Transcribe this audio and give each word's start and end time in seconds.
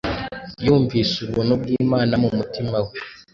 Yumvise 0.65 1.15
ubuntu 1.27 1.53
bw’Imana 1.61 2.13
mu 2.21 2.29
mutima 2.37 2.77
we 2.85 2.93